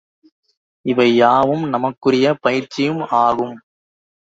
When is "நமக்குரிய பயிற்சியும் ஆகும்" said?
1.69-3.55